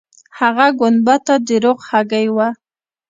[0.39, 2.47] هغه ګنبده د رخ هګۍ وه.